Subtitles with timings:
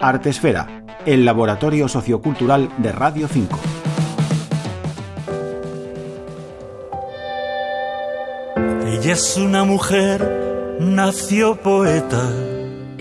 [0.00, 3.58] Artesfera, el laboratorio sociocultural de Radio 5.
[8.86, 12.51] Ella es una mujer, nació poeta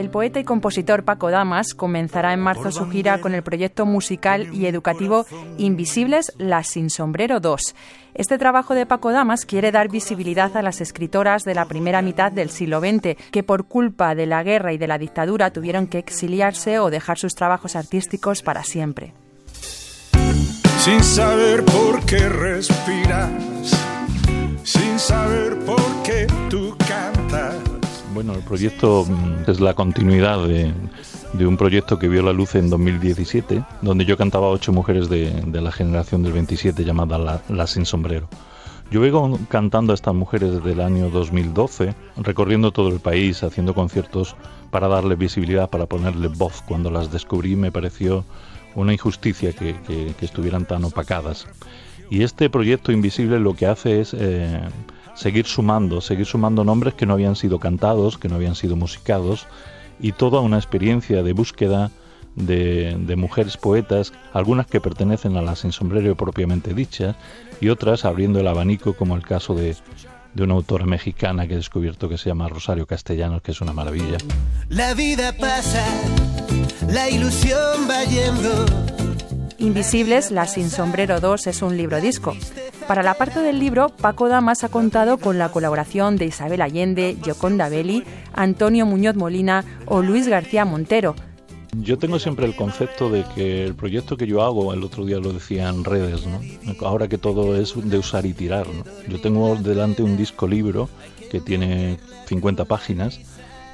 [0.01, 4.49] el poeta y compositor Paco Damas comenzará en marzo su gira con el proyecto musical
[4.51, 5.27] y educativo
[5.59, 7.75] Invisibles, Las Sin Sombrero 2.
[8.15, 12.31] Este trabajo de Paco Damas quiere dar visibilidad a las escritoras de la primera mitad
[12.31, 15.99] del siglo XX, que por culpa de la guerra y de la dictadura tuvieron que
[15.99, 19.13] exiliarse o dejar sus trabajos artísticos para siempre.
[20.79, 23.29] Sin saber por qué respiras,
[24.63, 27.70] sin saber por qué tú cantas
[28.13, 30.73] bueno, el proyecto mm, es la continuidad de,
[31.45, 35.43] un proyecto que vio la luz en 2017, donde yo cantaba a ocho mujeres de,
[35.51, 38.27] la generación del 27 llamada la, Sin Sombrero.
[38.91, 43.73] Yo vengo cantando a estas mujeres desde el año 2012, recorriendo todo el país, haciendo
[43.73, 44.35] conciertos
[44.69, 46.61] para darles visibilidad, para ponerles voz.
[46.67, 48.25] Cuando las descubrí me pareció
[48.75, 49.75] una injusticia que,
[50.21, 51.47] estuvieran tan opacadas.
[52.09, 54.59] Y este proyecto invisible lo que hace es eh,
[55.15, 59.47] seguir sumando, seguir sumando nombres que no habían sido cantados, que no habían sido musicados,
[59.99, 61.91] y toda una experiencia de búsqueda
[62.35, 67.15] de, mujeres poetas, algunas que pertenecen a la sin sombrero propiamente dicha,
[67.59, 69.75] y otras abriendo el abanico, como el caso de,
[70.33, 73.73] de una autora mexicana que he descubierto que se llama Rosario Castellanos, que es una
[73.73, 74.17] maravilla.
[74.69, 75.85] La vida pasa,
[76.87, 78.65] la ilusión va yendo
[79.61, 82.35] Invisibles, La Sin Sombrero 2 es un libro disco.
[82.91, 87.15] Para la parte del libro, Paco Damas ha contado con la colaboración de Isabel Allende,
[87.23, 88.03] Gioconda Belli,
[88.33, 91.15] Antonio Muñoz Molina o Luis García Montero.
[91.71, 95.19] Yo tengo siempre el concepto de que el proyecto que yo hago, el otro día
[95.19, 96.41] lo decía en redes, ¿no?
[96.85, 98.67] ahora que todo es de usar y tirar.
[99.07, 100.89] Yo tengo delante un disco libro
[101.31, 103.21] que tiene 50 páginas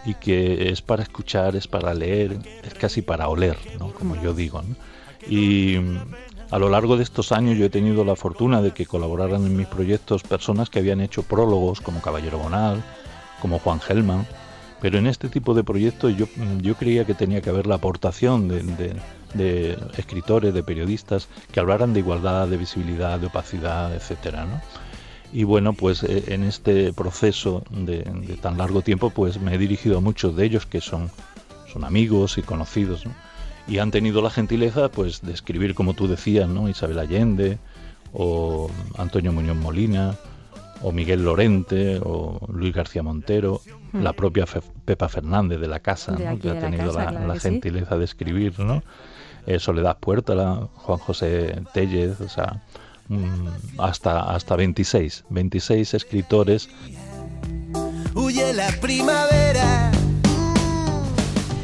[0.06, 3.92] y que es para escuchar, es para leer, es casi para oler, ¿no?
[3.94, 4.62] como yo digo.
[4.62, 4.76] ¿no?
[5.28, 5.80] Y
[6.50, 9.58] a lo largo de estos años yo he tenido la fortuna de que colaboraran en
[9.58, 12.84] mis proyectos personas que habían hecho prólogos como Caballero Bonal,
[13.42, 14.26] como Juan Gelman,
[14.82, 16.28] pero en este tipo de proyectos yo,
[16.62, 22.00] yo creía que tenía que haber la aportación de, escritores, de periodistas que hablaran de
[22.00, 24.62] igualdad, de visibilidad, de opacidad, etcétera, ¿no?
[25.34, 28.04] Y bueno, pues eh, en este proceso de,
[28.42, 31.12] tan largo tiempo, pues me he dirigido a muchos de ellos que son,
[31.72, 33.27] son amigos y conocidos, ¿no?
[33.68, 36.70] Y han tenido la gentileza pues de escribir como tú decías, ¿no?
[36.70, 37.60] Isabel Allende
[38.14, 40.16] o Antonio Muñoz Molina
[40.82, 43.62] o Miguel Lorente o Luis García Montero,
[43.92, 44.02] hmm.
[44.02, 44.46] la propia
[44.86, 48.84] Pepa Fernández de la casa, que ha tenido la, gentileza de escribir, ¿no?
[49.46, 52.64] Eh, Soledad Puerta, Juan José Tellez, o sea,
[53.08, 56.70] mm, hasta, hasta 26, 26 escritores.
[58.14, 59.92] Huye la primavera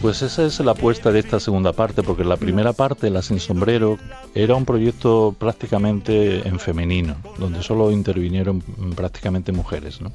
[0.04, 3.40] pues esa es la apuesta de esta segunda parte, porque la primera parte, La Sin
[3.40, 3.98] Sombrero,
[4.36, 8.60] era un proyecto prácticamente en femenino, donde solo intervinieron
[8.98, 10.02] prácticamente mujeres.
[10.02, 10.12] ¿no?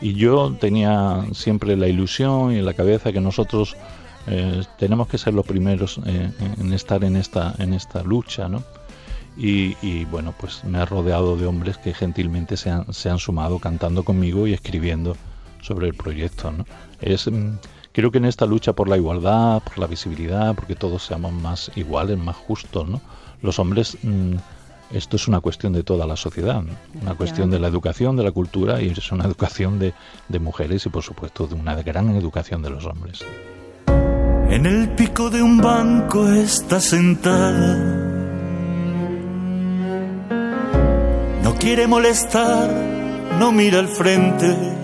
[0.00, 3.76] Y yo tenía siempre la ilusión y en la cabeza que nosotros
[4.26, 8.64] eh, tenemos que ser los primeros eh, en estar en esta, en esta lucha, ¿no?
[9.36, 13.60] Y, bueno, pues me he rodeado de hombres que gentilmente se han, se han sumado
[13.60, 15.16] cantando conmigo y escribiendo
[15.62, 16.66] sobre el proyecto, ¿no?
[17.00, 17.52] Es mm,
[17.98, 21.72] Creo que en esta lucha por la igualdad, por la visibilidad, porque todos seamos más
[21.74, 23.00] iguales, más justos, ¿no?
[23.42, 24.34] Los hombres, mm,
[24.92, 26.62] esto es una cuestión de toda la sociedad,
[27.02, 29.94] una cuestión de la educación, de la cultura, y es una educación de,
[30.28, 33.24] de mujeres y por supuesto de una gran educación de los hombres.
[34.48, 37.74] En el pico de un banco está sentada.
[41.42, 42.70] No quiere molestar,
[43.40, 44.78] no mira al frente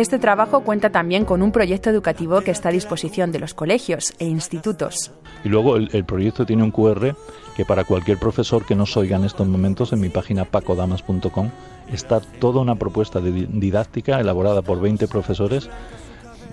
[0.00, 4.14] este trabajo cuenta también con un proyecto educativo que está a disposición de los colegios
[4.18, 5.12] e institutos.
[5.44, 7.14] Y luego el, proyecto tiene un QR
[7.56, 11.50] que para cualquier profesor que nos oiga en estos momentos en mi página pacodamas.com
[11.92, 15.68] está toda una propuesta didáctica elaborada por 20 profesores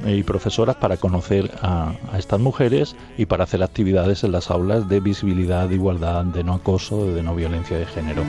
[0.06, 5.00] y profesoras para conocer a, estas mujeres y para hacer actividades en las aulas de
[5.00, 8.24] visibilidad, de igualdad, de no acoso, de no violencia de género.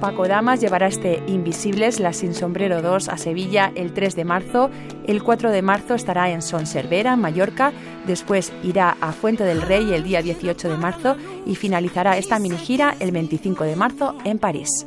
[0.00, 4.70] Paco Damas llevará este Invisibles, la Sin Sombrero 2 a Sevilla el 3 de marzo.
[5.06, 7.72] El 4 de marzo estará en Son Sonservera, Mallorca.
[8.06, 11.16] Después irá a Fuente del Rey el día 18 de marzo
[11.46, 14.86] y finalizará esta mini gira el 25 de marzo en París.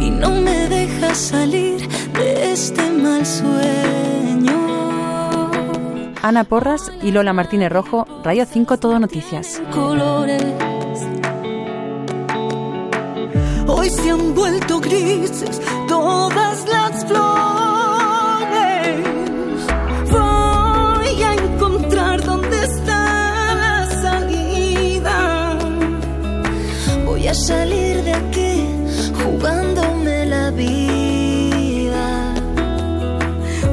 [0.00, 4.70] Y no me dejas salir de este mal sueño.
[6.22, 9.60] Ana Porras y Lola Martínez Rojo, Radio 5 Todo Noticias.
[9.72, 10.44] Colores
[13.80, 17.40] Hoy se han vuelto grises todas las flores.
[20.10, 25.58] Voy a encontrar dónde está la salida.
[27.06, 28.66] Voy a salir de aquí
[29.24, 32.34] jugándome la vida.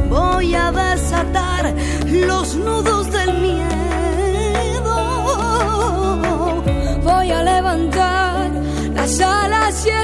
[0.07, 1.75] Voy a desatar
[2.09, 3.68] los nudos del miedo.
[7.04, 8.51] Voy a levantar
[8.94, 9.46] las alas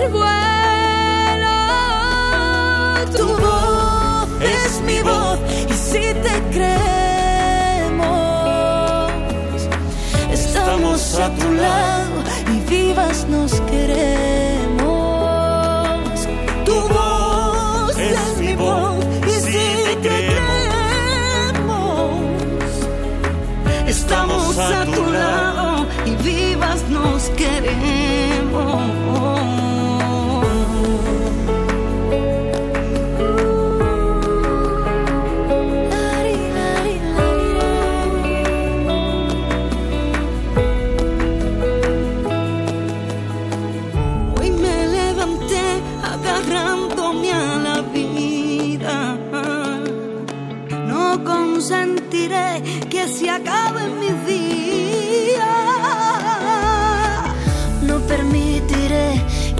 [0.07, 1.57] vuelo.
[3.15, 5.39] Tu voz es mi voz
[5.69, 8.01] y si te creemos,
[10.31, 12.23] estamos a tu lado
[12.53, 14.83] y vivas nos queremos.
[16.65, 20.49] Tu voz es, mi voz y si te creemos,
[23.87, 28.02] estamos a tu lado y vivas nos queremos.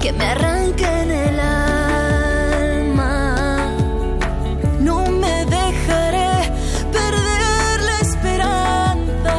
[0.04, 2.94] Que me arranquen el alma.
[4.80, 6.52] No me dejaré
[6.92, 9.36] perder la esperanza.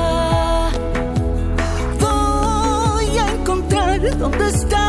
[1.99, 4.84] Voy a encontrar dónde está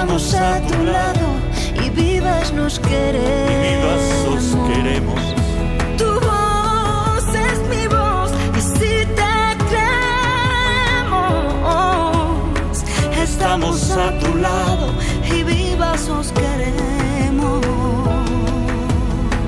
[0.00, 1.26] estamos a tu lado
[1.84, 3.60] y vivas nos queremos.
[3.68, 5.20] Vivas os queremos.
[5.98, 11.04] Tu voz es mi voz y si te creemos,
[13.22, 14.94] estamos a tu lado
[15.34, 17.60] y vivas os queremos.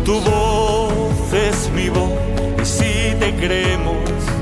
[0.04, 2.12] Tu voz es mi voz
[2.60, 4.41] y si te creemos.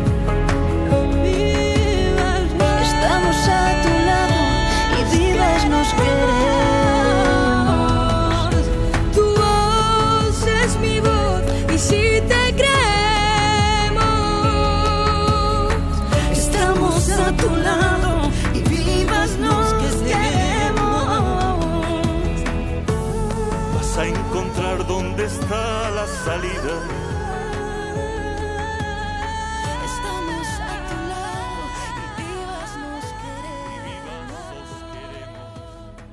[26.24, 27.09] Salida.